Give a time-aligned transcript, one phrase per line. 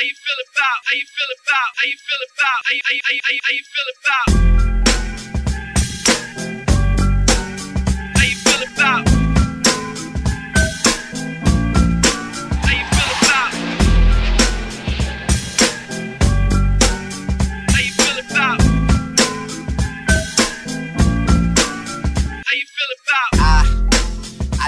[0.00, 0.80] How you feel about?
[0.88, 1.70] How you feel about?
[1.76, 2.60] How you feel about?
[2.64, 4.69] How you, how you, how you, how you feel about?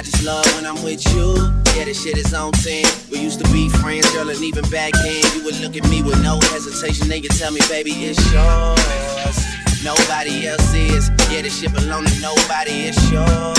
[0.03, 1.39] I, just love when I'm with you.
[1.79, 2.83] Yeah, this shit is on 10.
[3.13, 6.03] We used to be friends, girl, and even back then, you would look at me
[6.03, 7.07] with no hesitation.
[7.07, 9.39] Then you tell me, baby, it's yours.
[9.85, 11.09] Nobody else is.
[11.31, 13.55] Yeah, this shit belong to nobody, it's yours.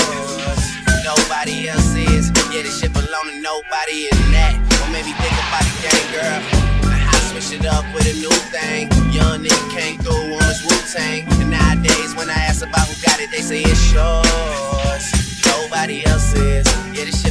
[1.07, 2.27] Nobody else is.
[2.51, 4.59] Yeah, this shit belong to nobody, and that.
[4.83, 6.43] Or maybe think about the game, girl.
[6.91, 8.91] I switch it up with a new thing.
[9.15, 11.23] Young nigga came through on his Wu Tang.
[11.39, 14.72] And nowadays, when I ask about who got it, they say it's yours.
[15.83, 16.65] Nobody else is.
[16.93, 17.22] Yeah,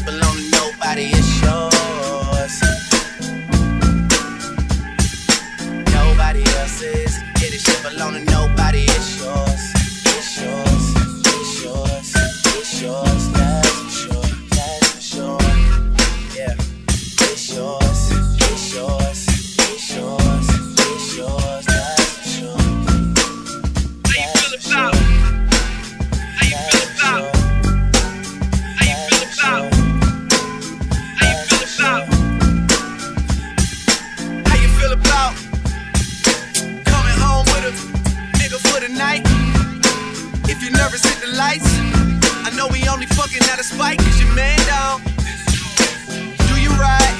[40.83, 41.71] nervous, the lights.
[42.43, 44.99] I know we only fucking out of spite, cause your man down.
[46.51, 47.19] Do you right?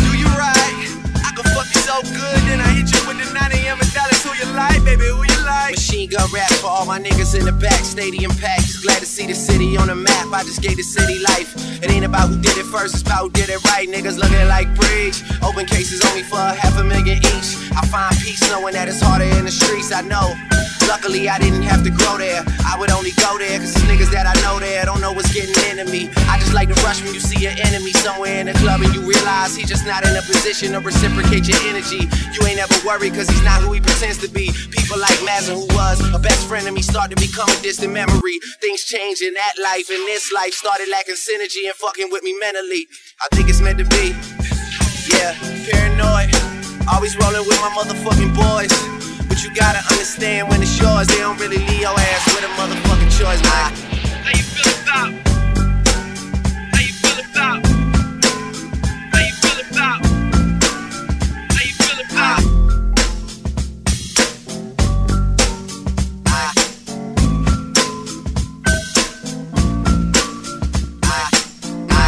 [0.00, 0.80] Do you right?
[1.20, 3.76] I can fuck you so good, then I hit you with the 9 a.m.
[3.76, 3.90] and
[4.24, 5.76] who you like, baby, who you like?
[5.76, 8.80] Machine gun rap for all my niggas in the back, stadium packed.
[8.82, 10.32] Glad to see the city on the map.
[10.32, 11.52] I just gave the city life.
[11.84, 13.86] It ain't about who did it first, it's about who did it right.
[13.86, 15.20] Niggas looking like bridge.
[15.42, 17.50] Open cases only for a half a million each.
[17.76, 20.32] I find peace knowing that it's harder in the streets, I know.
[20.88, 22.44] Luckily, I didn't have to grow there.
[22.66, 25.32] I would only go there cause it's niggas that I know there don't know what's
[25.32, 26.10] getting into me.
[26.28, 28.92] I just like to rush when you see an enemy somewhere in the club and
[28.94, 32.08] you realize he's just not in a position to reciprocate your energy.
[32.34, 34.52] You ain't ever worried cause he's not who he pretends to be.
[34.70, 37.92] People like Mazin, who was a best friend of me, start to become a distant
[37.92, 38.38] memory.
[38.60, 42.34] Things change in that life, and this life started lacking synergy and fucking with me
[42.40, 42.86] mentally.
[43.20, 44.14] I think it's meant to be.
[45.10, 45.34] Yeah,
[45.70, 46.30] paranoid.
[46.90, 48.72] Always rolling with my motherfucking boys.
[49.28, 49.78] But you gotta
[50.10, 53.72] understand when it's yours, they don't really leave your ass with a motherfucking choice, man.
[54.24, 55.12] How you feel about?
[56.72, 57.66] How you feel about?
[59.12, 60.04] How you feel about?
[61.52, 62.42] How you feel about?
[66.26, 66.52] I,
[71.04, 71.20] I,
[71.88, 72.02] I,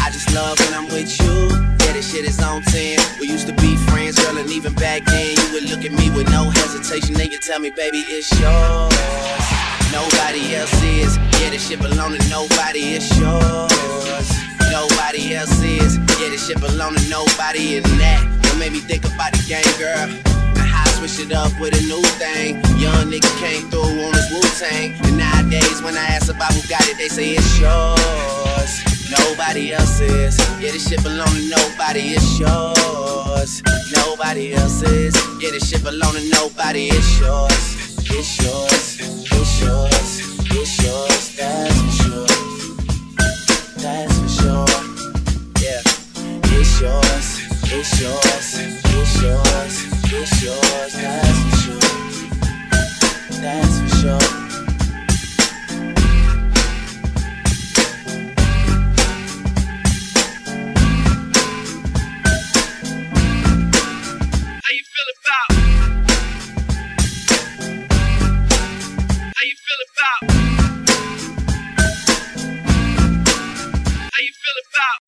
[0.00, 1.57] I just love when I'm with you.
[1.98, 2.96] This shit is on 10.
[3.18, 6.10] We used to be friends, girl, and even back then, you would look at me
[6.10, 7.16] with no hesitation.
[7.16, 8.94] Then you tell me, baby, it's yours.
[9.90, 11.16] Nobody else is.
[11.42, 14.30] Yeah, this shit belong to nobody, it's yours.
[14.70, 15.98] Nobody else is.
[16.22, 19.66] Yeah, this shit belong to nobody, and that what made me think about the game,
[19.74, 20.06] girl.
[21.02, 22.62] Switch it up with a new thing.
[22.78, 24.94] Young nigga came through on his Wu Tang.
[25.02, 28.97] And nowadays, when I ask about who got it, they say it's yours.
[29.10, 30.38] Nobody else is.
[30.60, 33.62] Yeah, this shit belong to nobody, it's yours.
[33.96, 35.14] Nobody else is.
[35.40, 37.98] Yeah, this shit belong to nobody, it's yours.
[38.10, 39.00] It's yours.
[39.00, 40.40] It's yours.
[40.50, 41.36] It's yours.
[41.36, 42.26] That's for sure.
[43.76, 44.66] That's for sure.
[45.60, 45.82] Yeah.
[46.58, 47.72] It's yours.
[47.72, 48.87] It's yours.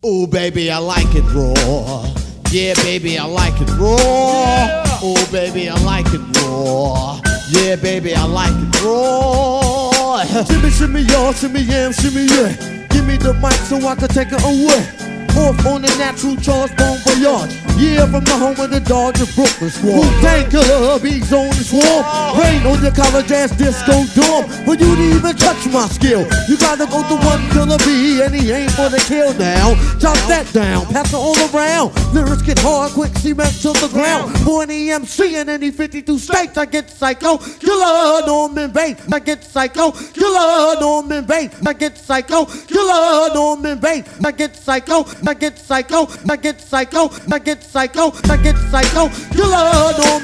[0.02, 2.06] Ooh, baby, I like it raw.
[2.50, 5.04] Yeah, baby, I like it raw.
[5.04, 7.20] Ooh, baby, I like it raw.
[7.50, 10.24] Yeah, baby, I like it raw.
[10.46, 12.86] Shimmy, shimmy, y'all, shimmy, yam, shimmy, yeah.
[12.88, 14.99] Give me the mic so I can take it away.
[15.36, 17.54] Off on the natural charge, bon voyage.
[17.80, 20.04] Yeah, from the home of the Dodgers, Brooklyn squad.
[20.04, 22.04] Wu-Tang killer, bees on the swarm.
[22.36, 24.44] Rain on your college ass disco dorm.
[24.66, 28.34] For you to even touch my skill, you gotta go to one killer bee, and
[28.34, 29.74] he ain't for the kill now.
[29.98, 31.94] Chop that down, pass it all around.
[32.12, 34.36] Lyrics get hard, quick cement to the ground.
[34.40, 37.38] For an EMC in any 52 states, I get psycho.
[37.38, 39.92] Killer Norman Bates, I get psycho.
[39.92, 42.44] Killer Norman Bates, I get psycho.
[42.44, 45.04] Killer Norman Bates, I get psycho.
[45.26, 49.08] I get psycho, I get psycho, I get psycho, I get psycho.
[49.36, 50.20] Your love don't.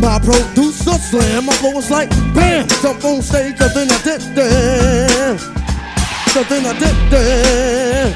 [0.00, 2.68] My producer slam, my flow was like bam.
[2.82, 5.38] Jump on stage, something I did there.
[6.28, 8.14] Something I did there.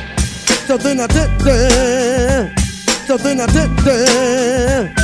[0.66, 2.54] Something I did there.
[3.06, 4.94] Something I did there.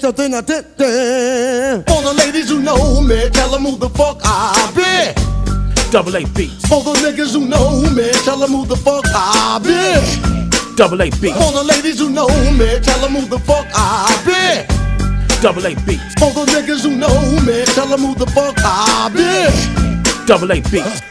[0.00, 1.82] Something I did there.
[1.82, 5.90] For the ladies who know me, tell them who the fuck I be.
[5.90, 9.58] Double A beats, For the niggas who know me, tell them who the fuck I
[9.62, 10.55] be.
[10.76, 14.06] Double A beats, For the ladies who know me, tell them who the fuck I
[14.26, 15.40] be.
[15.40, 19.08] double A beats, For the niggas who know me, tell them who the fuck I
[19.14, 20.26] be.
[20.26, 21.02] double A beats.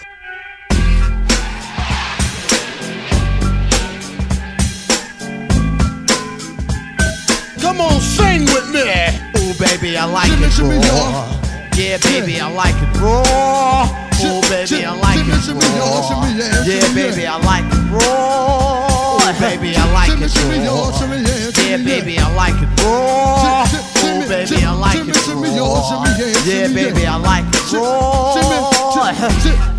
[7.62, 8.81] Come on, sing with me.
[9.39, 11.41] Ooh, baby, I like Shimmy, it shimmy, raw.
[11.75, 13.89] Yeah, baby, I like it raw.
[14.23, 16.29] Ooh, baby, I like it raw.
[16.38, 17.25] yeah, Yeah, baby.
[17.27, 18.25] I like it raw.
[20.25, 22.00] It shimmy, y'all, shimmy, yeah, shimmy, yeah.
[22.01, 23.66] baby, I like it raw.
[23.66, 26.04] Shim- baby, I like it raw.
[26.45, 27.06] yeah, baby.
[27.06, 29.75] I like it raw.